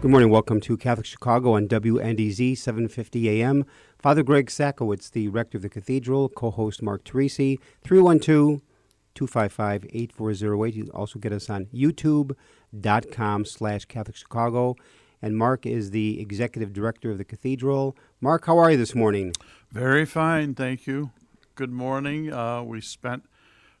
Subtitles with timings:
[0.00, 0.30] Good morning.
[0.30, 3.64] Welcome to Catholic Chicago on WNDZ 750 AM.
[3.98, 10.74] Father Greg Sakowicz, the rector of the cathedral, co-host Mark Teresi, 312-255-8408.
[10.74, 14.76] You can also get us on youtube.com slash Catholic Chicago.
[15.20, 17.96] And Mark is the executive director of the cathedral.
[18.20, 19.32] Mark, how are you this morning?
[19.72, 21.10] Very fine, thank you.
[21.56, 22.32] Good morning.
[22.32, 23.24] Uh, we spent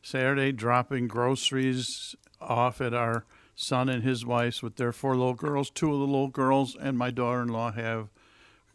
[0.02, 3.24] Saturday dropping groceries off at our
[3.60, 5.68] son and his wife with their four little girls.
[5.68, 8.08] Two of the little girls and my daughter-in-law have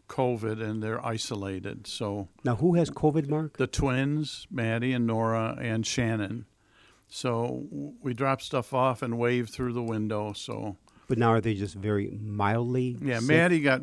[0.09, 1.87] COVID and they're isolated.
[1.87, 3.55] So Now, who has COVID, Mark?
[3.57, 6.45] the twins, Maddie and Nora and Shannon.
[7.07, 7.65] So
[8.01, 10.33] we drop stuff off and wave through the window.
[10.33, 10.75] So
[11.07, 13.27] But now are they just very mildly yeah, sick?
[13.29, 13.81] Maddie got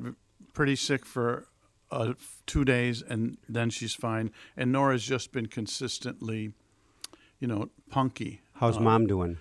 [0.53, 1.47] pretty sick for
[1.91, 2.13] uh,
[2.47, 4.31] two days, and then she's fine.
[4.57, 6.53] And Nora's just been consistently,
[7.41, 8.43] you know, punky.
[8.55, 9.39] How's Uh, mom doing?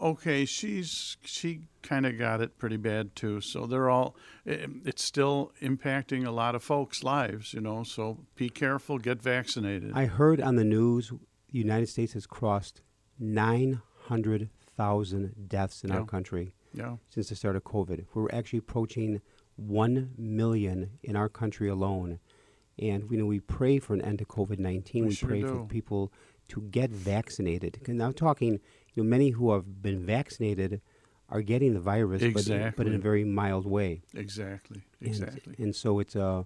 [0.00, 3.40] Okay, she's she kind of got it pretty bad too.
[3.40, 4.16] So they're all.
[4.46, 7.82] i it's still impacting a lot of folks' lives, you know.
[7.82, 9.92] So be careful, get vaccinated.
[9.94, 11.12] I heard on the news
[11.52, 12.80] the United States has crossed
[13.18, 18.06] 900,000 deaths in our country yeah, since the start of COVID.
[18.14, 19.20] We're actually approaching
[19.56, 22.20] 1 million in our country alone.
[22.78, 25.02] And you know, we pray for an end to COVID 19.
[25.02, 25.48] We We, sure pray do.
[25.48, 26.12] for people
[26.48, 27.80] to get vaccinated.
[27.86, 28.60] And I'm talking,
[28.94, 30.80] you know, many who have been vaccinated
[31.28, 34.02] are getting the virus, but, but in a very mild way.
[34.14, 35.54] exactly, exactly.
[35.58, 36.42] And, so it's uh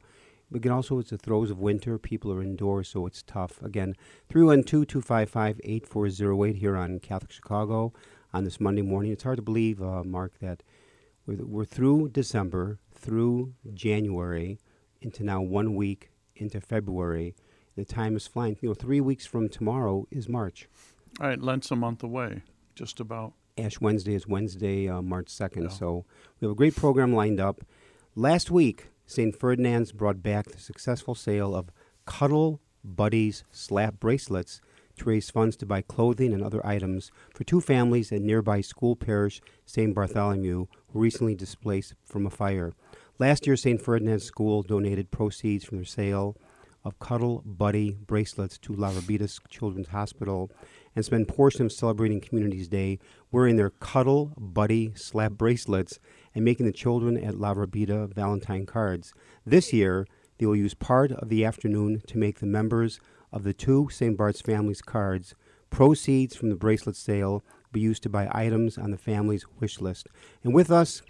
[0.55, 1.99] again also it's the throes of winter.
[1.99, 3.63] People are indoors, so it's tough.
[3.63, 3.95] Again,
[4.31, 7.95] 312-255-8408 here on Catholic Chicago
[8.33, 9.13] on this Monday morning.
[9.13, 10.63] It's hard to believe, uh, Mark, that
[11.27, 14.59] we're, we're through December, through January,
[15.01, 17.35] into now one week into February.
[17.77, 18.57] The time is flying.
[18.61, 20.69] You know, three weeks from tomorrow is March.
[21.21, 22.43] All right, Lent's a month away,
[22.75, 23.35] just about.
[23.57, 25.65] Ash Wednesday is Wednesday, uh, March 2nd.
[25.65, 25.69] Yeah.
[25.69, 26.05] So
[26.41, 27.61] we have a great program lined up.
[28.17, 29.39] Last week, St.
[29.39, 31.71] Ferdinand's brought back the successful sale of
[32.05, 34.61] Cuddle Buddies slap bracelets
[34.97, 38.97] to raise funds to buy clothing and other items for two families at nearby school
[38.97, 39.95] parish St.
[39.95, 42.73] Bartholomew who recently displaced from a fire.
[43.19, 43.81] Last year, St.
[43.81, 46.37] Ferdinand's School donated proceeds from their sale
[46.85, 50.51] of Cuddle Buddy bracelets to La Rabida Children's Hospital
[50.95, 52.99] and spend portion of celebrating Communities Day
[53.33, 55.99] wearing their Cuddle Buddy slap bracelets
[56.35, 59.13] and making the children at La Rabida Valentine cards.
[59.45, 60.07] This year,
[60.39, 63.01] they will use part of the afternoon to make the members
[63.33, 64.17] of the two St.
[64.17, 65.35] Bart's families cards.
[65.71, 70.07] Proceeds from the bracelet sale be used to buy items on the family's wish list.
[70.43, 71.03] And with us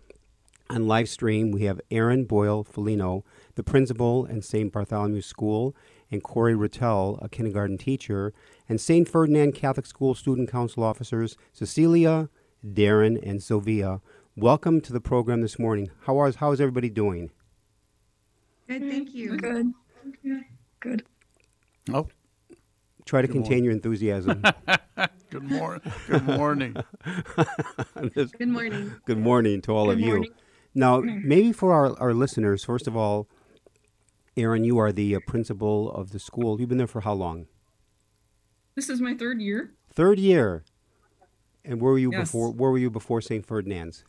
[0.70, 3.22] on live stream, we have Aaron Boyle Felino,
[3.54, 4.72] the principal in St.
[4.72, 5.76] Bartholomew School,
[6.14, 8.32] and Corey Rattel, a kindergarten teacher,
[8.68, 9.08] and St.
[9.08, 12.30] Ferdinand Catholic School Student Council officers Cecilia,
[12.64, 14.00] Darren, and Sylvia.
[14.36, 15.90] Welcome to the program this morning.
[16.06, 17.32] How is how is everybody doing?
[18.68, 19.36] Good, thank you.
[19.36, 19.72] Good.
[20.78, 21.02] Good.
[21.92, 22.08] Oh,
[23.04, 24.42] Try to Good contain your enthusiasm.
[25.30, 25.92] good morning.
[26.06, 26.76] Good morning.
[28.38, 28.94] Good morning.
[29.04, 30.34] Good morning to all of Good you.
[30.76, 33.28] Now, maybe for our, our listeners, first of all,
[34.36, 36.58] Aaron, you are the uh, principal of the school.
[36.60, 37.46] You've been there for how long?
[38.74, 39.74] This is my third year.
[39.92, 40.64] Third year.
[41.64, 42.28] And where were you Yes.
[42.28, 42.50] before?
[42.52, 43.46] Where were you before St.
[43.46, 44.04] Ferdinand's?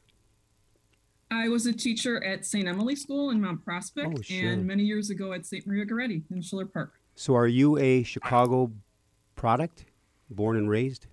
[1.31, 2.67] I was a teacher at St.
[2.67, 4.51] Emily School in Mount Prospect Oh, sure.
[4.51, 5.65] and many years ago at St.
[5.67, 6.93] Maria Goretti in Schiller Park.
[7.15, 8.71] So, are you a Chicago
[9.35, 9.85] product,
[10.29, 11.07] born and raised?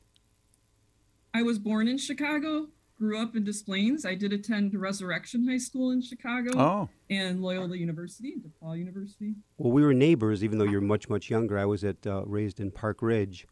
[1.35, 2.69] I was born in Chicago,
[3.03, 4.07] grew up in Des Plaines.
[4.07, 9.35] I did attend Resurrection High School in Chicago Oh, and Loyola University, DePaul University.
[9.59, 11.59] Well, we were neighbors, even though you're much, much younger.
[11.59, 13.49] I was at uh, raised in Park Ridge,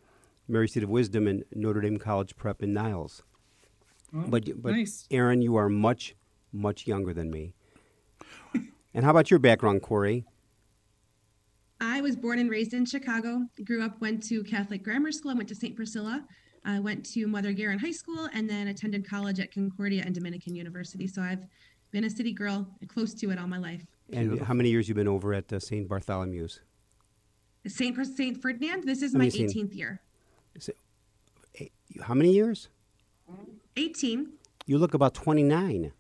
[0.47, 3.25] Mary Seat of Wisdom, and Notre Dame College Prep in Niles.
[4.15, 5.05] Oh, But, but nice.
[5.11, 6.15] Aaron, you are much,
[6.53, 7.53] much younger than me.
[8.93, 10.27] And how about your background, Corey?
[11.81, 13.47] I was born and raised in Chicago.
[13.65, 15.31] Grew up, went to Catholic grammar school.
[15.31, 15.77] I went to St.
[15.77, 16.25] Priscilla.
[16.65, 20.55] I went to Mother Guerin High School and then attended college at Concordia and Dominican
[20.55, 21.07] University.
[21.07, 21.45] So I've
[21.91, 23.85] been a city girl, close to it all my life.
[24.13, 25.89] And how many years you've been over at uh, St.
[25.89, 26.61] Bartholomew's?
[27.67, 27.97] St.
[28.07, 28.41] St.
[28.41, 30.01] Ferdinand, this is How my many Saint- 18th year.
[32.03, 32.69] How many years?
[33.77, 34.33] 18.
[34.67, 35.93] You look about 29.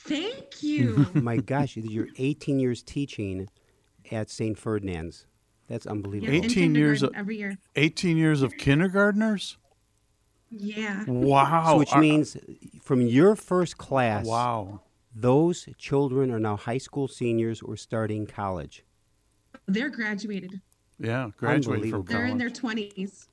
[0.00, 1.06] Thank you.
[1.14, 3.48] My gosh, you're 18 years teaching
[4.10, 4.58] at St.
[4.58, 5.26] Ferdinand's.
[5.68, 6.34] That's unbelievable.
[6.34, 7.58] in 18 years of- every year.
[7.76, 9.56] 18 years of kindergartners?
[10.50, 11.04] Yeah.
[11.06, 11.72] Wow.
[11.72, 12.36] So which Are- means
[12.82, 14.82] from your first class, Wow.
[15.14, 18.84] those children are now high school seniors or starting college.
[19.66, 20.60] They're graduated.
[20.98, 22.02] Yeah, graduated from Unbelievable.
[22.04, 23.28] They're in their 20s.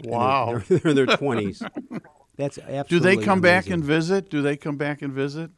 [0.00, 0.62] And they're- Wow.
[0.68, 1.62] They're, they're in their 20s.
[2.36, 4.28] That's absolutely Do they come back and visit?
[4.30, 5.50] Do they come back and visit?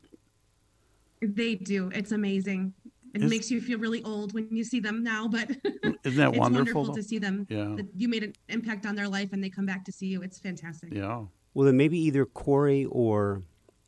[1.22, 1.90] They do.
[1.94, 2.74] It's amazing.
[3.16, 6.28] It Is- makes you feel really old when you see them now, but Isn't that
[6.28, 6.82] it's wonderful?
[6.82, 7.46] wonderful to see them.
[7.48, 7.74] Yeah.
[7.76, 10.20] that You made an impact on their life and they come back to see you.
[10.22, 10.92] It's fantastic.
[10.92, 11.24] Yeah.
[11.54, 13.42] Well, then maybe either Corey or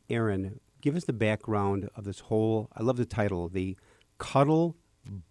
[0.09, 2.69] Aaron, give us the background of this whole.
[2.75, 3.77] I love the title, the
[4.17, 4.75] Cuddle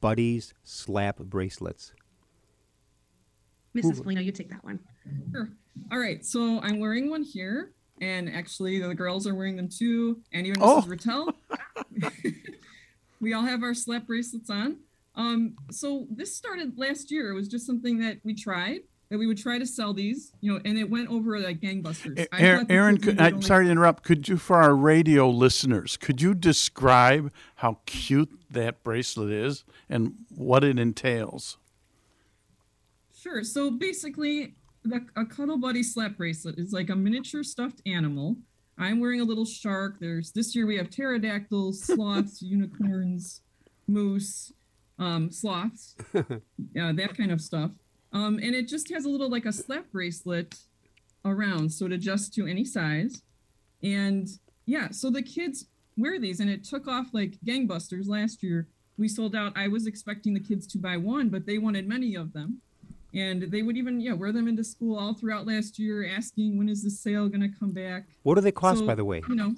[0.00, 1.92] Buddies Slap Bracelets.
[3.76, 4.00] Mrs.
[4.02, 4.78] Polino, you take that one.
[5.32, 5.50] Sure.
[5.90, 6.24] All right.
[6.24, 10.62] So I'm wearing one here, and actually the girls are wearing them too, and even
[10.62, 10.82] Oh.
[10.86, 10.88] Mrs.
[10.88, 11.34] Rattel.
[13.20, 14.78] we all have our slap bracelets on.
[15.14, 17.30] Um, so this started last year.
[17.30, 18.80] It was just something that we tried
[19.10, 22.26] that we would try to sell these, you know, and it went over like gangbusters.
[22.30, 24.02] I Aaron, Aaron could, I'm sorry to interrupt.
[24.02, 30.14] Could you, for our radio listeners, could you describe how cute that bracelet is and
[30.28, 31.56] what it entails?
[33.18, 33.42] Sure.
[33.42, 38.36] So basically, the, a Cuddle Buddy slap bracelet is like a miniature stuffed animal.
[38.78, 39.96] I'm wearing a little shark.
[40.00, 43.42] There's this year we have pterodactyls, sloths, unicorns,
[43.86, 44.52] moose,
[44.98, 45.96] um, sloths,
[46.74, 47.70] yeah, that kind of stuff.
[48.12, 50.54] Um, and it just has a little like a slap bracelet
[51.24, 53.22] around, so it adjusts to any size.
[53.82, 54.28] And
[54.66, 55.66] yeah, so the kids
[55.96, 58.68] wear these, and it took off like gangbusters last year.
[58.96, 59.52] We sold out.
[59.56, 62.60] I was expecting the kids to buy one, but they wanted many of them
[63.14, 66.68] and they would even yeah wear them into school all throughout last year asking when
[66.68, 69.22] is the sale going to come back What do they cost, So, by the way?
[69.28, 69.54] you know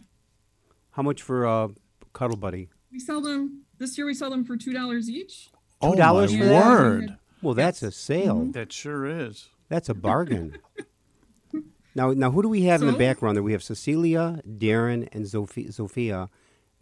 [0.93, 1.69] How much for uh,
[2.13, 2.69] Cuddle Buddy?
[2.93, 5.49] we sell them this year we sell them for two dollars each
[5.83, 6.67] Oh, $2 my for that?
[6.69, 7.17] word.
[7.41, 8.37] Well, that's a sale.
[8.41, 8.51] Mm-hmm.
[8.51, 9.49] That sure is.
[9.71, 10.59] That's a bargain.
[11.95, 13.37] now, now, who do we have in the background?
[13.37, 15.73] There we have Cecilia, Darren, and Sophia.
[15.73, 16.29] Sophia.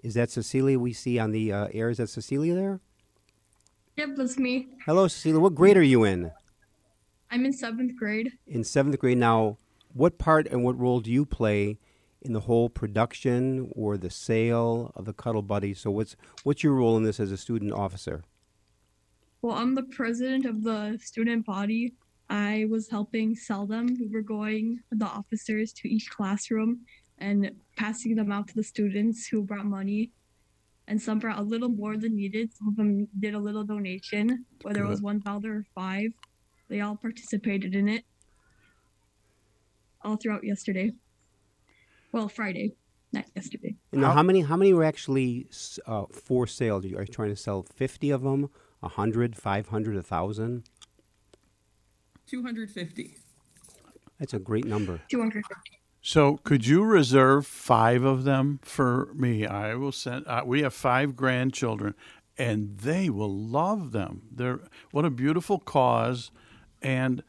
[0.03, 1.91] Is that Cecilia we see on the uh, air?
[1.91, 2.81] Is that Cecilia there?
[3.99, 4.67] Yep, that's me.
[4.85, 5.39] Hello, Cecilia.
[5.39, 6.33] What grade are you in?
[7.31, 8.33] I'm in seventh grade.
[8.47, 9.19] In seventh grade.
[9.19, 9.59] Now,
[9.93, 11.79] what part and what role do you play
[12.23, 15.75] in the whole production or the sale of the Cuddle Buddy?
[15.75, 18.25] So, what's what's your role in this as a student officer?
[19.43, 21.95] Well, I'm the president of the student body.
[22.31, 23.97] I was helping sell them.
[23.99, 26.81] We were going the officers to each classroom
[27.19, 30.11] and passing them out to the students who brought money.
[30.89, 32.51] And some brought a little more than needed.
[32.57, 36.13] Some of them did a little donation, whether it was one dollar or five.
[36.69, 38.05] They all participated in it
[40.03, 40.93] all throughout yesterday.
[42.13, 42.77] Well, Friday,
[43.13, 43.77] not yesterday.
[43.93, 45.49] Now, How- how many how many were actually
[45.87, 46.77] uh, for sale?
[46.79, 48.51] Are you are you trying to sell fifty of them,
[48.83, 50.65] a hundred, five hundred, a thousand?
[52.27, 53.17] 250
[54.19, 55.01] That's a great number.
[55.09, 55.55] 250.
[56.03, 59.47] So, could you reserve five of them for me?
[59.47, 60.27] I will send.
[60.27, 61.95] Uh, we have five grandchildren,
[62.37, 64.23] and they will love them.
[64.31, 64.61] They're
[64.91, 66.31] what a beautiful cause,
[66.83, 67.23] and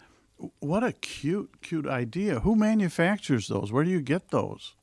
[0.60, 2.42] what a cute, cute idea.
[2.42, 3.72] Who manufactures those?
[3.72, 4.76] Where do you get those?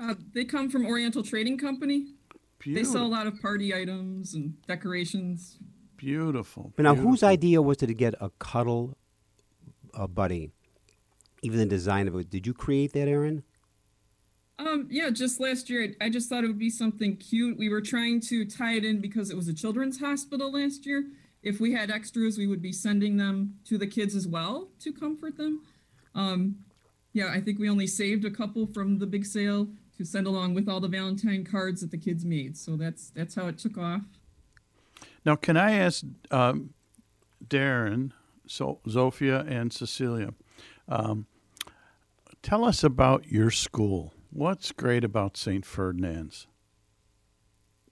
[0.00, 2.08] uh, they come from oriental trading company
[2.66, 5.58] they sell a lot of party items and decorations
[5.96, 6.72] Beautiful.
[6.76, 8.98] But now, whose idea was it to get a cuddle
[9.94, 10.50] uh, buddy?
[11.42, 12.28] Even the design of it.
[12.28, 13.42] Did you create that, Aaron?
[14.58, 17.56] Um, yeah, just last year, I I just thought it would be something cute.
[17.56, 21.06] We were trying to tie it in because it was a children's hospital last year.
[21.44, 24.92] If we had extras, we would be sending them to the kids as well to
[24.92, 25.62] comfort them.
[26.14, 26.56] Um,
[27.12, 30.54] yeah, I think we only saved a couple from the big sale to send along
[30.54, 32.56] with all the Valentine cards that the kids made.
[32.56, 34.02] So that's that's how it took off.
[35.24, 36.70] Now, can I ask um,
[37.46, 38.12] Darren,
[38.46, 40.34] so Zofia, and Cecilia,
[40.88, 41.26] um,
[42.42, 44.12] tell us about your school.
[44.30, 45.64] What's great about St.
[45.64, 46.46] Ferdinand's?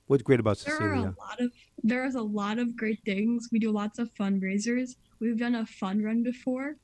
[0.07, 1.15] What's great about There are Cecilia?
[1.17, 3.49] a lot of there's a lot of great things.
[3.51, 4.97] We do lots of fundraisers.
[5.21, 6.77] We've done a fun run before.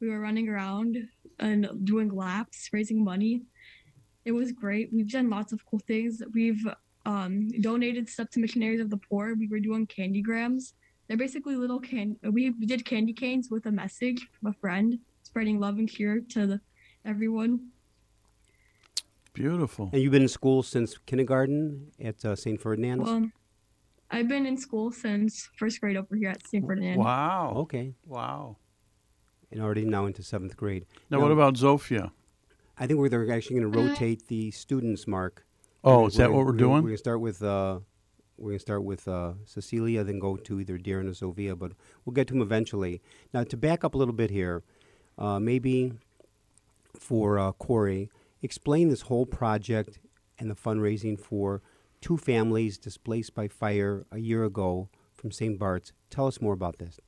[0.00, 0.96] We were running around
[1.38, 3.42] and doing laps, raising money.
[4.24, 4.90] It was great.
[4.92, 6.22] We've done lots of cool things.
[6.34, 6.64] We've
[7.06, 9.34] um, donated stuff to missionaries of the poor.
[9.34, 10.74] We were doing candy grams.
[11.08, 12.16] They're basically little can.
[12.22, 16.20] We, we did candy canes with a message from a friend, spreading love and cheer
[16.30, 16.60] to the,
[17.04, 17.68] everyone.
[19.34, 19.90] Beautiful.
[19.92, 22.60] And you've been in school since kindergarten at uh, St.
[22.60, 23.04] Ferdinand's?
[23.04, 23.30] Well,
[24.12, 26.64] I've been in school since first grade over here at St.
[26.66, 26.98] Ferdinand.
[26.98, 27.54] Wow.
[27.64, 27.94] okay.
[28.06, 28.56] Wow.
[29.50, 30.86] And already now into seventh grade.
[31.10, 32.12] Now, Now- what about Zofia?
[32.78, 35.46] I think we're they're actually going to Uh, rotate the students, Mark.
[35.84, 36.80] Oh, is that We're- what we're We're doing?
[36.82, 37.80] going to start with uh,
[38.38, 41.72] we're going to start with uh, Cecilia, then go to either Darren or Zofia, but
[42.04, 43.00] we'll get to them eventually.
[43.32, 44.62] Now, to back up a little bit here,
[45.18, 45.92] uh, maybe
[46.98, 48.10] for uh, Corey,
[48.42, 49.98] explain this whole project
[50.38, 51.62] and the fundraising for
[52.02, 55.58] two families displaced by fire a year ago from St.
[55.58, 55.92] Bart's.
[56.10, 57.00] Tell us more about this.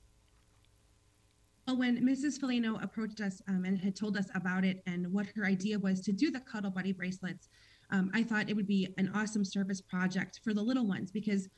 [1.67, 2.39] Well, when Mrs.
[2.39, 6.01] Felino approached us um, and had told us about it and what her idea was
[6.03, 7.49] to do the Cuddle Buddy bracelets,
[7.91, 11.49] um, I thought it would be an awesome service project for the little ones because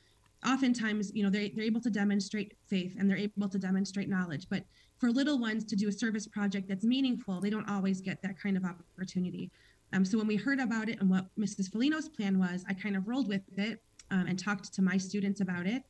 [0.47, 4.47] oftentimes, you know, they're, they're able to demonstrate faith and they're able to demonstrate knowledge.
[4.49, 4.65] But
[4.99, 8.39] for little ones to do a service project that's meaningful, they don't always get that
[8.41, 9.51] kind of opportunity.
[9.93, 11.71] Um, so when we heard about it and what Mrs.
[11.71, 15.41] Felino's plan was, I kind of rolled with it um, and talked to my students
[15.41, 15.83] about it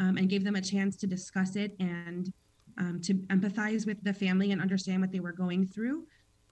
[0.00, 2.32] um, and gave them a chance to discuss it and
[2.78, 6.06] um, to empathize with the family and understand what they were going through.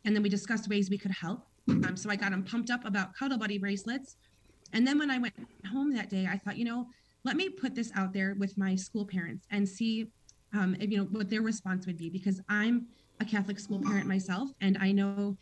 [0.04, 1.46] And then we discussed ways we could help.
[1.68, 4.16] Um, so I got them pumped up about Cuddle Buddy bracelets.
[4.72, 5.34] And then when I went
[5.70, 6.86] home that day, I thought, you know,
[7.24, 10.08] let me put this out there with my school parents and see,
[10.54, 12.86] um, if, you know, what their response would be because I'm
[13.20, 15.36] a Catholic school parent myself, and I know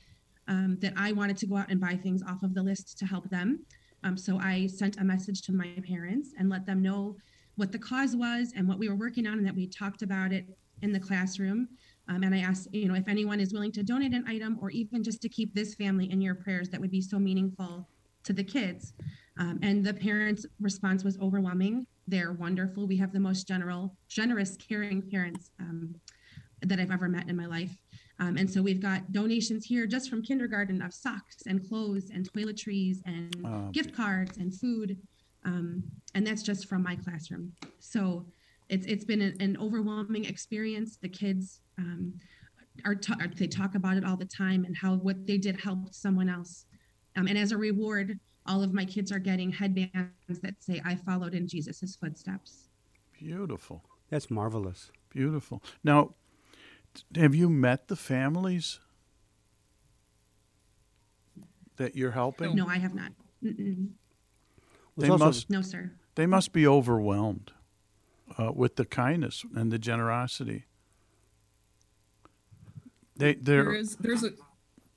[0.49, 3.07] um, that I wanted to go out and buy things off of the list to
[3.07, 3.65] help them.
[4.05, 7.17] Um, so I sent a message to my parents and let them know
[7.57, 10.33] what the cause was and what we were working on, and that we talked about
[10.33, 10.47] it
[10.83, 11.69] in the classroom.
[12.09, 14.71] Um, and I asked, you know, if anyone is willing to donate an item or
[14.71, 17.89] even just to keep this family in your prayers, that would be so meaningful
[18.25, 18.95] to the kids.
[19.39, 21.87] Um, and the parents' response was overwhelming.
[22.07, 22.87] They're wonderful.
[22.87, 25.95] We have the most general, generous, caring parents um,
[26.63, 27.77] that I've ever met in my life.
[28.21, 32.31] Um, and so we've got donations here just from kindergarten of socks and clothes and
[32.33, 34.97] toiletries and Oh, gift cards and food.
[35.45, 35.85] Um,
[36.15, 37.53] and that's just from my classroom.
[37.79, 38.27] So
[38.69, 40.99] it's it's been an, an overwhelming experience.
[41.01, 42.15] The kids um,
[42.85, 45.61] are, ta- are they talk about it all the time and how what they did
[45.61, 46.67] helped someone else.
[47.17, 50.97] Um, and as a reward, all of my kids are getting headbands that say "I
[50.97, 52.69] followed in Jesus' footsteps."
[53.19, 53.85] Beautiful.
[54.11, 54.91] That's marvelous.
[55.11, 55.63] Beautiful.
[55.85, 56.28] Now, t-
[57.15, 58.81] have you met the families
[61.77, 62.55] that you're helping?
[62.55, 63.13] No, I have not.
[63.43, 63.91] Mm-mm.
[64.97, 65.93] They also- must No, sir.
[66.17, 67.53] they must be overwhelmed
[68.37, 70.65] uh, with the kindness and the generosity.
[73.17, 73.65] They There
[74.01, 74.31] there's a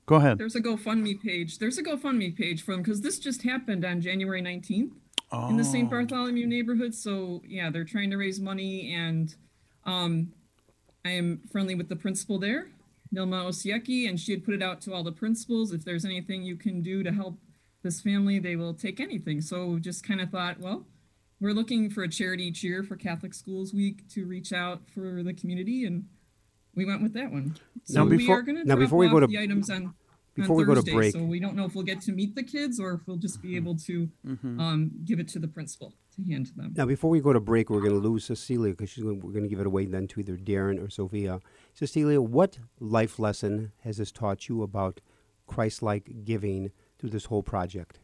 [0.06, 0.38] go ahead.
[0.38, 1.58] there's a GoFundMe page.
[1.58, 4.92] There's a GoFundMe page for them because this just happened on January 19th
[5.48, 5.86] in the St.
[5.86, 6.94] Oh, Bartholomew neighborhood.
[6.94, 9.34] So yeah, they're trying to raise money, and
[9.84, 10.32] um,
[11.04, 12.68] I am friendly with the principal there,
[13.14, 15.72] Nilma Osiecki, and she had put it out to all the principals.
[15.72, 17.38] If there's anything you can do to help
[17.82, 19.40] this family, they will take anything.
[19.40, 20.86] So just kind of thought, well,
[21.40, 25.22] we're looking for a charity each year for Catholic Schools Week to reach out for
[25.24, 26.04] the community, and
[26.76, 27.56] we went with that one.
[27.84, 29.94] So Now, we before- are going to now, before we go to- the items on
[30.34, 32.12] before on we go to Thursday, break- So we don't know if we'll get to
[32.12, 34.60] meet the kids or if we'll just be able to mhm.
[34.60, 36.72] um, give it to the principal to hand to them.
[36.76, 39.48] Now, before we go to break, we're going to lose Cecilia because we're going to
[39.48, 41.40] give it away then to either Darren or Sophia.
[41.74, 45.00] Cecilia, what life lesson has this taught you about
[45.46, 47.98] Christ-like giving through this whole project?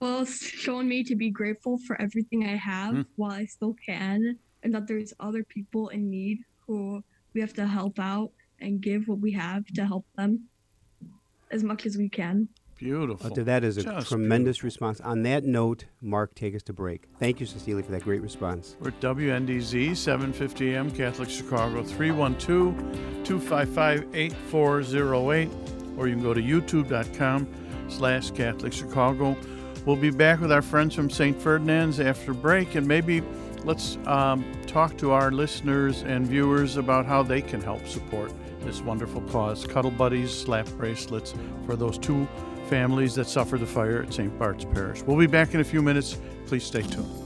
[0.00, 3.02] Well, it's shown me to be grateful for everything I have Hmm.
[3.16, 7.66] while I still can, and that there's other people in need who we have to
[7.66, 8.32] help out
[8.64, 10.48] and give what we have to help them
[11.50, 12.48] as much as we can.
[12.76, 13.30] Beautiful.
[13.30, 15.00] That is a Just tremendous response.
[15.00, 17.04] On that note, Mark, take us to break.
[17.20, 18.76] Thank you, Cecilia, for that great response.
[18.80, 25.50] We're at WNDZ, 750 AM, Catholic Chicago, 312 255 8408,
[25.96, 27.46] or you can go to youtube.com
[27.88, 29.36] slash Catholic Chicago.
[29.86, 31.40] We'll be back with our friends from St.
[31.40, 33.22] Ferdinand's after break, and maybe
[33.62, 38.32] let's um, talk to our listeners and viewers about how they can help support
[38.64, 39.66] this wonderful cause.
[39.66, 41.34] Cuddle Buddies, slap bracelets
[41.66, 42.26] for those two
[42.68, 44.36] families that suffered the fire at St.
[44.38, 45.02] Bart's Parish.
[45.02, 46.18] We'll be back in a few minutes.
[46.46, 47.23] Please stay tuned.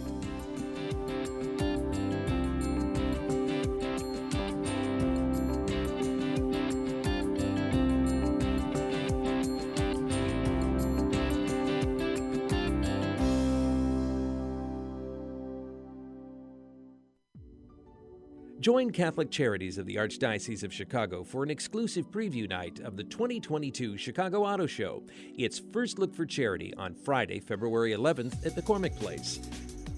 [18.61, 23.05] Join Catholic Charities of the Archdiocese of Chicago for an exclusive preview night of the
[23.05, 25.05] 2022 Chicago Auto Show.
[25.37, 29.39] It's First Look for Charity on Friday, February 11th at the McCormick Place.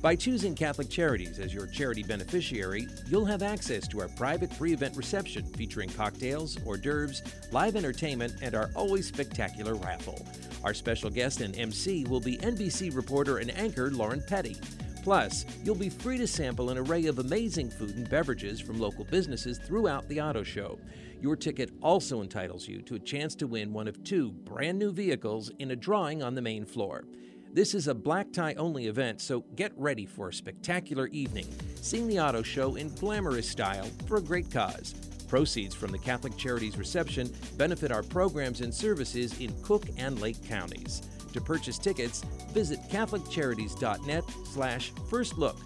[0.03, 4.75] By choosing Catholic Charities as your charity beneficiary, you'll have access to our private pre
[4.75, 10.27] event reception featuring cocktails, hors d'oeuvres, live entertainment, and our always spectacular raffle.
[10.65, 14.57] Our special guest and MC will be NBC reporter and anchor Lauren Petty.
[15.03, 19.05] Plus, you'll be free to sample an array of amazing food and beverages from local
[19.05, 20.79] businesses throughout the auto show.
[21.21, 24.93] Your ticket also entitles you to a chance to win one of two brand new
[24.93, 27.05] vehicles in a drawing on the main floor.
[27.53, 32.07] This is a black tie only event, so get ready for a spectacular evening, seeing
[32.07, 34.95] the auto show in glamorous style for a great cause.
[35.27, 40.43] Proceeds from the Catholic Charities reception benefit our programs and services in Cook and Lake
[40.47, 41.03] counties.
[41.33, 42.23] To purchase tickets,
[42.53, 45.57] visit catholiccharities.net slash first look.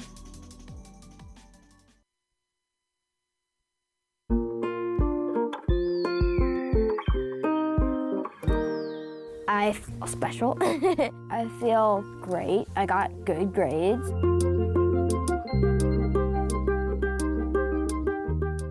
[9.65, 10.59] I feel oh, special.
[11.31, 12.67] I feel great.
[12.77, 14.11] I got good grades.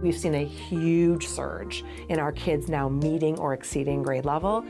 [0.04, 4.64] We've seen a huge surge in our kids now meeting or exceeding grade level.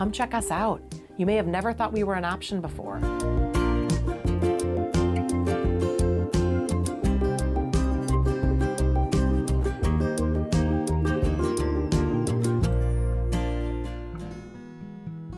[0.00, 0.80] Come check us out.
[1.18, 2.96] You may have never thought we were an option before.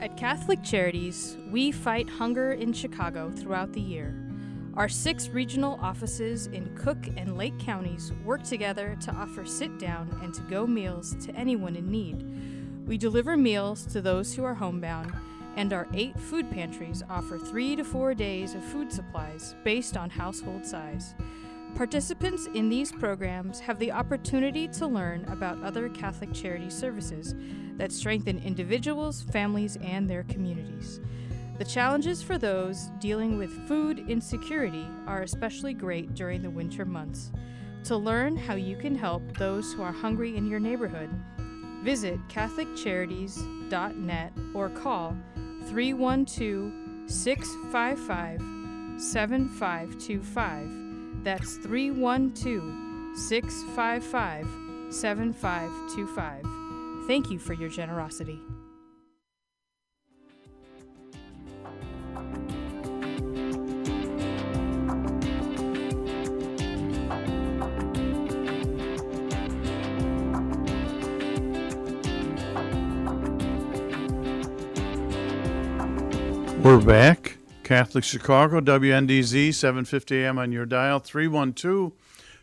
[0.00, 4.14] At Catholic Charities, we fight hunger in Chicago throughout the year.
[4.74, 10.16] Our six regional offices in Cook and Lake counties work together to offer sit down
[10.22, 12.61] and to go meals to anyone in need.
[12.86, 15.12] We deliver meals to those who are homebound,
[15.56, 20.10] and our eight food pantries offer three to four days of food supplies based on
[20.10, 21.14] household size.
[21.76, 27.34] Participants in these programs have the opportunity to learn about other Catholic charity services
[27.76, 31.00] that strengthen individuals, families, and their communities.
[31.58, 37.30] The challenges for those dealing with food insecurity are especially great during the winter months.
[37.84, 41.10] To learn how you can help those who are hungry in your neighborhood,
[41.82, 45.14] visit CatholicCharities.net or call
[45.66, 46.72] 312
[47.06, 48.40] 655
[49.00, 51.24] 7525.
[51.24, 54.46] That's 312 655
[54.90, 56.46] 7525.
[57.06, 58.40] Thank you for your generosity.
[76.62, 77.38] We're back.
[77.64, 81.92] Catholic Chicago, WNDZ, 750 AM on your dial, 312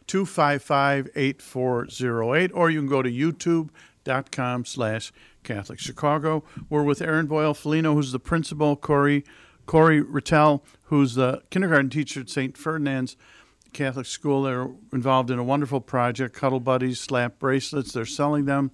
[0.07, 6.43] 255 8408, or you can go to youtube.com slash Catholic Chicago.
[6.69, 9.23] We're with Aaron Boyle Felino, who's the principal, Corey,
[9.65, 12.57] Corey Rattel, who's the kindergarten teacher at St.
[12.57, 13.15] Ferdinand's
[13.71, 14.43] Catholic School.
[14.43, 17.93] They're involved in a wonderful project, Cuddle Buddies, slap bracelets.
[17.93, 18.71] They're selling them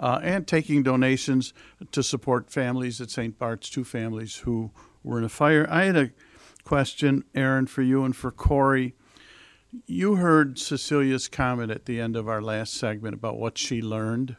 [0.00, 1.52] uh, and taking donations
[1.90, 3.38] to support families at St.
[3.38, 4.70] Bart's, two families who
[5.02, 5.66] were in a fire.
[5.70, 6.10] I had a
[6.64, 8.94] question, Aaron, for you and for Corey.
[9.86, 14.36] You heard Cecilia's comment at the end of our last segment about what she learned.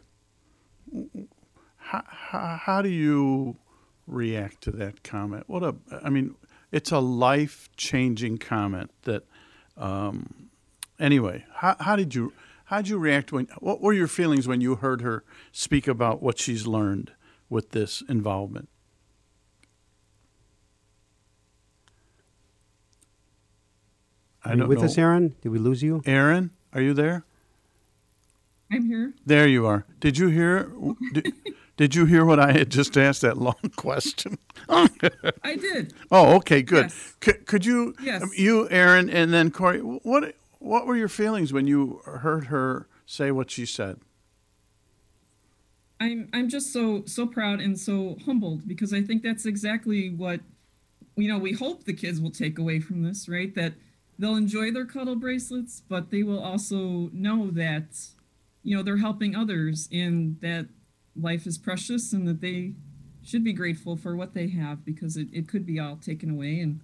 [1.77, 3.57] How, how, how do you
[4.05, 5.45] react to that comment?
[5.47, 6.35] What a, I mean,
[6.71, 9.23] it's a life changing comment that,
[9.75, 10.49] um,
[10.99, 12.33] anyway, how, how did you,
[12.65, 16.21] how did you react when, what were your feelings when you heard her speak about
[16.21, 17.11] what she's learned
[17.49, 18.69] with this involvement?
[24.43, 24.85] I Are you don't with know.
[24.85, 25.35] us, Aaron?
[25.41, 26.01] Did we lose you?
[26.05, 27.23] Aaron, are you there?
[28.71, 29.13] I'm here.
[29.25, 29.85] There you are.
[29.99, 30.71] Did you hear?
[31.13, 31.33] Did,
[31.77, 33.21] did you hear what I had just asked?
[33.21, 34.37] That long question.
[34.67, 35.93] I did.
[36.11, 36.85] Oh, okay, good.
[36.85, 37.15] Yes.
[37.23, 38.23] C- could you, Yes.
[38.23, 42.87] um, you, Aaron, and then Corey, what what were your feelings when you heard her
[43.05, 43.99] say what she said?
[45.99, 50.39] I'm I'm just so so proud and so humbled because I think that's exactly what
[51.15, 53.53] you know we hope the kids will take away from this, right?
[53.55, 53.73] That
[54.17, 58.07] they'll enjoy their cuddle bracelets, but they will also know that
[58.63, 60.67] you know they're helping others and that
[61.15, 62.73] life is precious and that they
[63.21, 66.59] should be grateful for what they have because it, it could be all taken away
[66.59, 66.79] and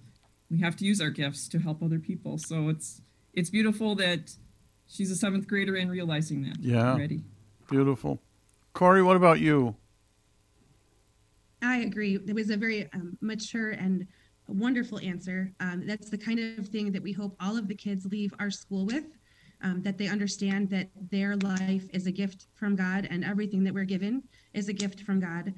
[0.50, 2.38] we have to use our gifts to help other people.
[2.38, 3.02] So it's
[3.40, 4.36] it's beautiful that
[4.86, 6.92] she's a seventh grader and realizing that Yeah.
[6.92, 7.24] already.
[7.70, 8.20] Beautiful.
[8.74, 9.74] Corey, what about you?
[11.62, 12.16] I agree.
[12.16, 14.06] It was a very um, mature and
[14.46, 15.52] wonderful answer.
[15.60, 18.50] Um, that's the kind of thing that we hope all of the kids leave our
[18.50, 19.04] school with.
[19.62, 23.74] Um, that they understand that their life is a gift from God and everything that
[23.74, 24.22] we're given
[24.54, 25.52] is a gift from God,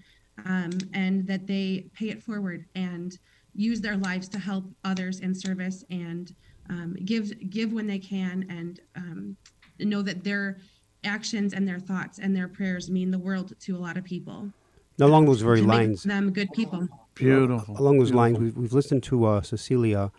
[0.45, 3.17] um, and that they pay it forward and
[3.55, 6.35] use their lives to help others in service and
[6.69, 9.37] um, give give when they can and um,
[9.79, 10.59] know that their
[11.05, 14.53] actions and their thoughts and their prayers mean the world to a lot of people.
[14.99, 16.89] Now, along those very To make lines, them good people.
[17.15, 17.77] Beautiful.
[17.79, 20.13] along those lines, we've, we've listened to uh, Cecilia.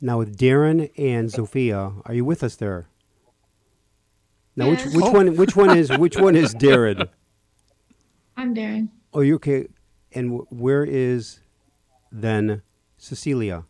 [0.00, 2.88] Now, with Darren and Sophia, are you with us there?
[4.56, 4.86] Now, Yes.
[4.86, 5.10] which which Oh.
[5.12, 7.08] one which one is which one is Darren?
[8.36, 8.88] I'm Darren.
[9.12, 9.66] Oh, you okay?
[10.12, 11.40] And wh- where is
[12.10, 12.62] then
[12.96, 13.64] Cecilia?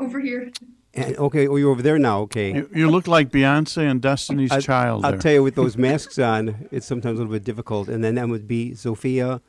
[0.00, 0.50] Over here.
[0.94, 2.20] And okay, oh, you're over there now.
[2.22, 2.52] Okay.
[2.54, 5.04] You, you look like Beyonce and Destiny's I- Child.
[5.04, 5.20] I'll there.
[5.20, 7.88] tell you, with those masks on, it's sometimes a little bit difficult.
[7.88, 9.40] And then that would be Sophia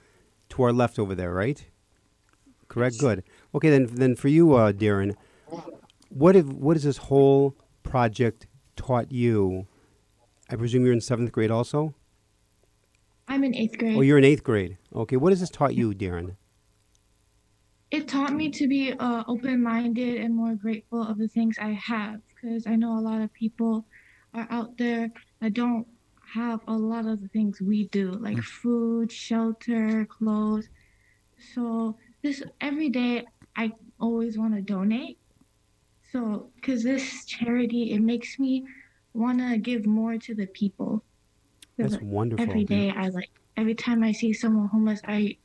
[0.49, 1.65] to our left over there, right?
[2.67, 2.99] Correct.
[2.99, 3.23] Good.
[3.55, 5.15] Okay, then then for you, uh, Darren,
[6.09, 9.67] what have what has this whole project taught you?
[10.49, 11.95] I presume you're in seventh grade also.
[13.27, 13.97] I'm in eighth grade.
[13.97, 14.77] Oh, you're in eighth grade.
[14.93, 16.35] Okay, what has this taught you, Darren?
[17.91, 22.21] It taught me to be uh, open-minded and more grateful of the things I have
[22.29, 23.85] because I know a lot of people
[24.33, 25.85] are out there that don't
[26.33, 30.69] have a lot of the things we do like food, shelter, clothes.
[31.53, 33.25] So this every day
[33.57, 35.17] I always want to donate.
[36.13, 38.65] So cuz this charity it makes me
[39.13, 41.03] want to give more to the people.
[41.77, 42.45] That's like, wonderful.
[42.45, 45.37] Every day I like every time I see someone homeless I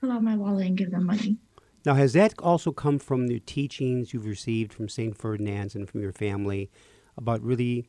[0.00, 1.38] pull out my wallet and give them money.
[1.84, 5.16] Now, has that also come from the teachings you've received from St.
[5.16, 6.70] Ferdinand's and from your family
[7.16, 7.86] about really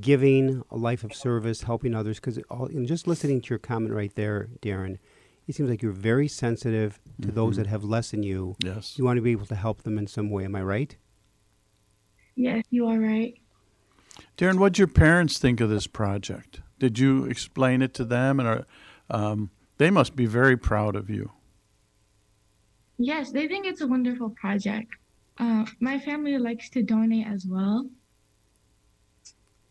[0.00, 2.18] giving a life of service, helping others?
[2.18, 2.38] Because
[2.70, 4.98] in just listening to your comment right there, Darren,
[5.46, 7.56] it seems like you're very sensitive to those Mhm.
[7.58, 8.56] that have less than you.
[8.64, 8.98] Yes.
[8.98, 10.44] You want to be able to help them in some way.
[10.44, 10.96] Am I right?
[12.34, 13.34] Yes, you are right.
[14.36, 16.62] Darren, what'd your parents think of this project?
[16.80, 18.66] Did you explain it to them, and are,
[19.10, 21.32] um, they must be very proud of you?
[22.98, 24.88] Yes, they think it's a wonderful project.
[25.38, 27.88] Uh, my family likes to donate as well.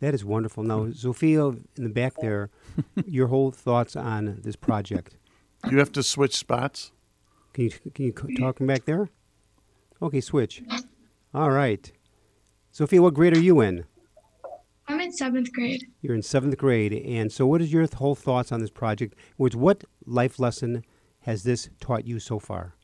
[0.02, 0.64] That is wonderful.
[0.64, 2.50] Now, Sophia, in the back there,
[3.06, 5.16] your whole thoughts on this project.
[5.72, 6.92] You have to switch spots.
[7.54, 9.10] Can you can you talk from back there?
[10.02, 10.62] Okay, switch.
[11.34, 11.90] All right.
[12.72, 13.86] Sophia, what grade are you in?
[14.88, 15.86] I'm in seventh grade.
[16.02, 19.16] You're in seventh grade, and so what is your whole thoughts on this project?
[19.38, 20.84] Which what life lesson
[21.22, 22.76] has this taught you so far?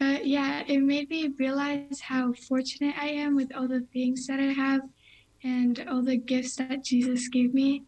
[0.00, 4.40] Uh, yeah, it made me realize how fortunate I am with all the things that
[4.40, 4.80] I have
[5.44, 7.84] and all the gifts that Jesus gave me.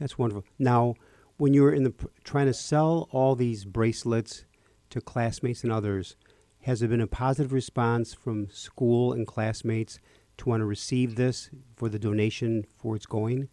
[0.00, 0.44] That's wonderful.
[0.58, 0.96] Now,
[1.36, 1.94] when you were in the
[2.24, 4.44] trying to sell all these bracelets
[4.90, 6.16] to classmates and others,
[6.62, 10.00] has there been a positive response from school and classmates
[10.42, 13.48] to want to receive this for the donation for its going?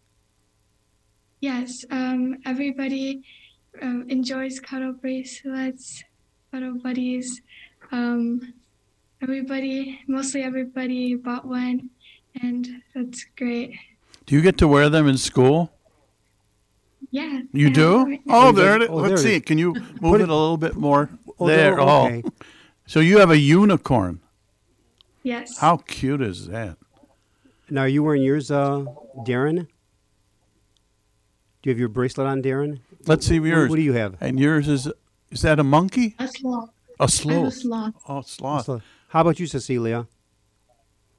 [1.40, 3.22] Yes, um, everybody
[3.80, 6.02] um, enjoys cuddle bracelets,
[6.52, 7.40] cuddle buddies.
[7.92, 8.52] Um,
[9.22, 11.90] everybody, mostly everybody, bought one,
[12.42, 13.74] and that's great.
[14.26, 15.72] Do you get to wear them in school?
[17.10, 17.40] Yeah.
[17.52, 17.96] You I have do?
[17.98, 18.46] one right now.
[18.48, 18.88] Oh, there it is.
[18.90, 19.46] Oh, Let's see it it.
[19.46, 21.08] Can you move it, it- a little bit more?
[21.38, 21.56] Oh, there.
[21.76, 22.06] there- Oh.
[22.06, 22.22] okay.
[22.86, 24.20] So you have a unicorn.
[25.22, 25.58] Yes.
[25.58, 26.76] How cute is that?
[27.70, 28.84] Now, are you wearing yours, uh,
[29.18, 29.66] Darren?
[31.62, 32.80] Do you have your bracelet on, Darren?
[33.06, 33.70] Let's see yours.
[33.70, 34.16] What do you have?
[34.20, 34.88] And yours is
[35.30, 36.16] is that a monkey?
[36.18, 36.70] A sloth.
[36.98, 37.54] A I have a sloth.
[37.54, 37.94] sloth.
[38.08, 38.64] Oh, sloth.
[38.66, 40.06] So, how about you, Cecilia?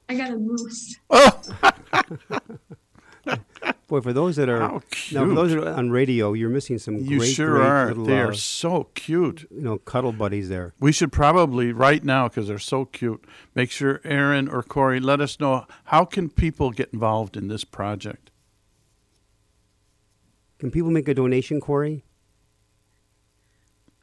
[0.10, 0.98] I got a moose.
[1.10, 1.42] Oh,
[3.88, 6.78] Boy, for those that are how now, for those that are on radio, you're missing
[6.78, 7.88] some You great, sure great are.
[7.90, 9.48] little, They uh, are so cute.
[9.52, 10.74] you know, cuddle buddies there.
[10.80, 13.24] We should probably right now because they're so cute.
[13.54, 17.64] Make sure Aaron or Corey let us know how can people get involved in this
[17.66, 18.32] project.
[20.60, 22.06] Can people make a donation, Corey?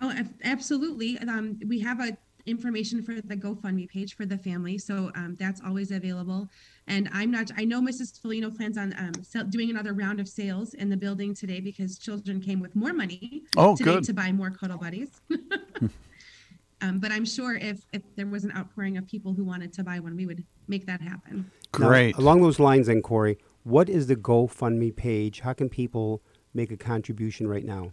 [0.01, 0.13] Oh,
[0.45, 1.19] absolutely.
[1.19, 2.17] Um, we have a
[2.49, 6.49] information for the GoFundMe page for the family, so um, that's always available.
[6.87, 7.51] And I'm not.
[7.57, 8.19] I know Mrs.
[8.21, 11.99] Felino plans on um, sell, doing another round of sales in the building today because
[11.99, 14.05] children came with more money Oh, today good.
[14.05, 15.11] to buy more cuddle buddies.
[16.81, 19.85] um, but I'm sure if if there was an outpouring of people who wanted to
[19.85, 21.51] buy one, we would make that happen.
[21.79, 22.17] Now, Great.
[22.17, 25.41] along those lines, then, Corey, what is the GoFundMe page?
[25.41, 26.23] How can people
[26.55, 27.93] make a contribution right now?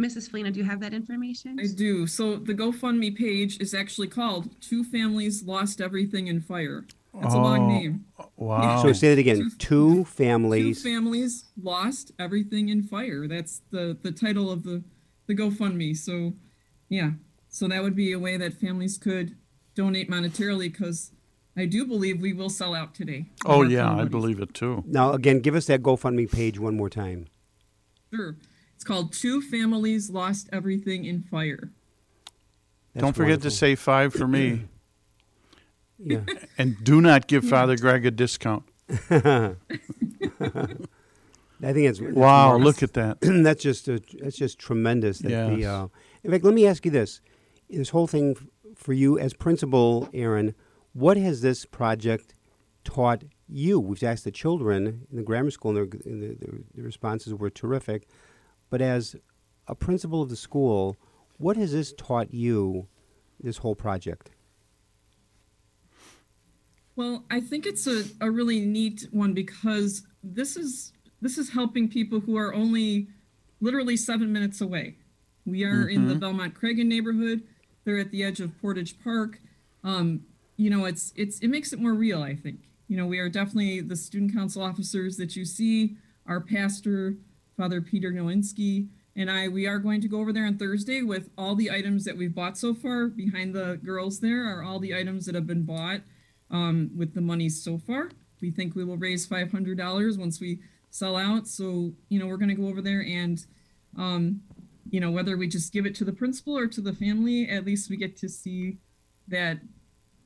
[0.00, 0.30] Mrs.
[0.30, 1.58] Felino, do you have that information?
[1.60, 2.06] I do.
[2.06, 6.84] So the GoFundMe page is actually called Two Families Lost Everything in Fire.
[7.14, 8.04] That's a Oh, long name.
[8.36, 8.82] Wow.
[8.82, 9.38] So say that again.
[9.38, 10.82] Two Two families.
[10.82, 13.26] families lost everything in fire.
[13.28, 14.82] That's the the title of the
[15.26, 15.96] the GoFundMe.
[15.96, 16.34] So
[16.88, 17.12] Yeah.
[17.48, 19.36] So that would be a way that families could
[19.74, 21.10] donate monetarily because
[21.56, 23.26] I do believe we will sell out today.
[23.44, 24.84] Oh, yeah, I believe it too.
[24.86, 27.26] Now, again, give us that GoFundMe page one more time.
[28.14, 28.36] Sure.
[28.80, 31.68] It's called Two Families Lost Everything in Fire.
[32.94, 34.68] That's Don't forget to say five for me.
[35.98, 36.20] Yeah.
[36.58, 38.62] and do not give Father Greg a discount.
[39.10, 39.54] I
[40.38, 40.78] think
[41.60, 42.64] that's, that's Wow, marvelous.
[42.64, 43.18] look at that.
[43.44, 45.18] that's just a, that's just tremendous.
[45.18, 45.88] That the, uh,
[46.24, 47.20] in fact, let me ask you this:
[47.68, 50.54] this whole thing f- for you as principal, Aaron,
[50.94, 52.32] what has this project
[52.84, 53.78] taught you?
[53.78, 57.34] We've asked the children in the grammar school, and their, and their, their, their responses
[57.34, 58.08] were terrific.
[58.70, 59.16] But as
[59.66, 60.96] a principal of the school,
[61.38, 62.86] what has this taught you?
[63.42, 64.30] This whole project.
[66.96, 71.88] Well, I think it's a, a really neat one because this is this is helping
[71.88, 73.08] people who are only
[73.60, 74.96] literally seven minutes away.
[75.46, 76.20] We are in the Mhm.
[76.20, 77.42] Belmont Cragin neighborhood.
[77.84, 79.40] They're at the edge of Portage Park.
[79.82, 80.24] Um,
[80.56, 82.60] you know, it's it's it makes it more real, I think.
[82.88, 87.16] You know, we are definitely the student council officers that you see, our pastor,
[87.60, 91.28] Father Peter Nowinski, and I, we are going to go over there on Thursday with
[91.36, 93.08] all the items that we've bought so far.
[93.08, 96.00] Behind the girls there are all the items that have been bought
[96.50, 98.12] um, with the money so far.
[98.40, 101.48] We think we will raise $500 once we sell out.
[101.48, 103.44] So, you know, we're going to go over there and,
[103.98, 104.40] um,
[104.88, 107.66] you know, whether we just give it to the principal or to the family, at
[107.66, 108.78] least we get to see
[109.28, 109.58] that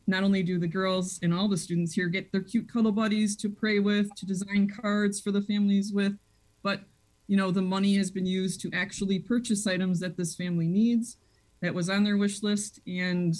[0.07, 3.35] not only do the girls and all the students here get their cute cuddle buddies
[3.39, 6.17] to pray with, to design cards for the families with,
[6.63, 6.83] but
[7.27, 11.17] you know, the money has been used to actually purchase items that this family needs
[11.61, 12.81] that was on their wish list.
[12.87, 13.35] And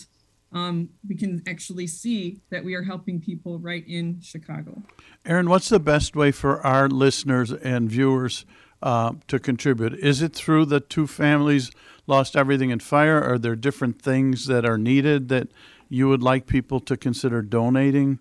[0.53, 4.83] um, we can actually see that we are helping people right in Chicago.
[5.27, 8.47] Aaron, what's the best way for our listeners and viewers
[8.83, 9.95] uh, to contribute?
[9.95, 11.71] Is it through the two families
[12.07, 13.21] lost everything in fire?
[13.23, 15.49] Are there different things that are needed that
[15.89, 18.21] you would like people to consider donating?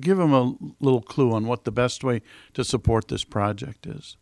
[0.00, 2.22] Give them a little clue on what the best way
[2.54, 4.16] to support this project is.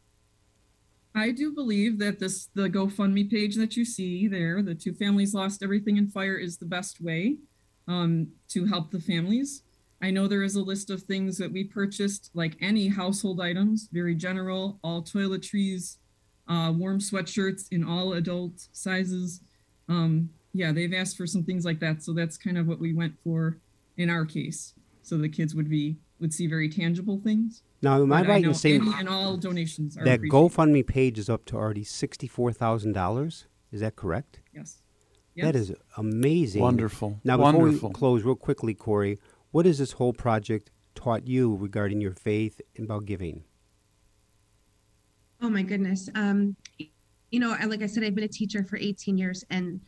[1.14, 5.34] I do believe that this the GoFundMe page that you see there, the two families
[5.34, 7.38] lost everything in fire, is the best way
[7.86, 9.62] um, to help the families.
[10.00, 13.88] I know there is a list of things that we purchased, like any household items,
[13.92, 15.96] very general, all toiletries,
[16.48, 19.40] uh, warm sweatshirts in all adult sizes.
[19.88, 22.94] Um, yeah, they've asked for some things like that, so that's kind of what we
[22.94, 23.58] went for
[23.96, 27.62] in our case, so the kids would be would see very tangible things.
[27.80, 30.20] Now, am I right in saying any and all donations are that.
[30.20, 33.46] GoFundMe page is up to already sixty-four thousand dollars?
[33.70, 34.40] Is that correct?
[34.52, 34.82] Yes.
[35.36, 35.68] That Yes.
[35.70, 36.60] is amazing.
[36.62, 37.20] Wonderful.
[37.22, 37.90] Now, before Wonderful.
[37.90, 39.18] we close, real quickly, Corey,
[39.52, 43.44] what has this whole project taught you regarding your faith and about giving?
[45.40, 46.08] Oh my goodness.
[46.16, 46.56] Um,
[47.30, 49.80] you know, like I said, I've been a teacher for 18 years, and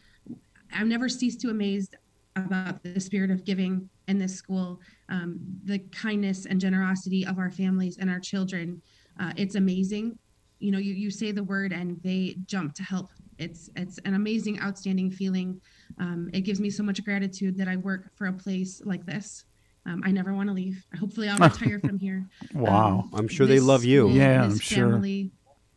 [0.72, 1.96] I've never ceased to amazed
[2.36, 7.50] about the spirit of giving in this school, um, the kindness and generosity of our
[7.50, 8.82] families and our children.
[9.18, 10.18] Uh, it's amazing.
[10.58, 13.08] You know, you, you say the word and they jump to help.
[13.38, 15.60] It's it's an amazing, outstanding feeling.
[15.98, 19.44] Um, it gives me so much gratitude that I work for a place like this.
[19.86, 20.84] Um, I never want to leave.
[20.98, 22.26] Hopefully, I'll retire from here.
[22.52, 23.08] Wow.
[23.14, 24.08] I'm sure they love you.
[24.08, 25.00] school, Yeah, I'm sure.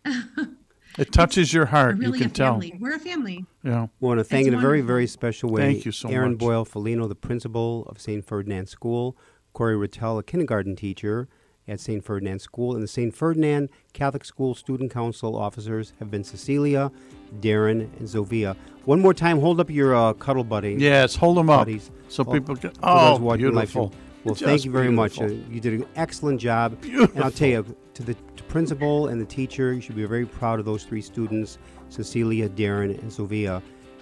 [0.96, 1.98] family, It touches your heart.
[1.98, 2.62] really you a can tell.
[2.80, 3.46] We're a family.
[3.64, 3.88] Yeah.
[4.00, 5.62] We want to thank It's in a very, very special way.
[5.74, 6.16] Thank you so much.
[6.16, 6.40] Aaron much.
[6.40, 8.26] Boyle Felino, the principal of St.
[8.26, 9.18] Ferdinand School,
[9.54, 11.28] Corey Rattel, a kindergarten teacher
[11.68, 12.04] at St.
[12.04, 13.16] Ferdinand School, and the St.
[13.16, 16.92] Ferdinand Catholic School Student Council officers have been Cecilia,
[17.40, 18.56] Darren, and Zovia.
[18.86, 20.74] One more time, hold up your uh, cuddle buddy.
[20.78, 21.90] Yes, hold them up buddies.
[22.10, 22.72] so Oh, people can.
[22.84, 23.94] Oh, those watching beautiful.
[24.24, 25.20] Well, Just thank you very much.
[25.20, 26.78] Uh, you did an excellent job.
[26.84, 30.26] And I'll tell you, to the to principal and the teacher, you should be very
[30.26, 31.58] proud of those three students,
[31.90, 33.62] Cecilia, Darren, and Sylvia.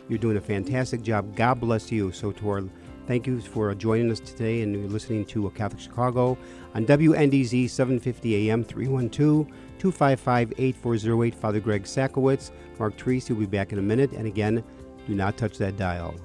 [0.10, 1.36] You're doing a fantastic job.
[1.36, 2.12] God bless you.
[2.12, 2.64] So, to our
[3.08, 6.38] thank you for joining us today and listening to Catholic Chicago
[6.76, 9.48] on WNDZ 750 AM 312
[9.80, 11.36] 255 8408.
[11.36, 14.12] Father Greg Sakowicz, Mark Treese will be back in a minute.
[14.12, 14.64] And again,
[15.08, 16.16] do not touch that dial.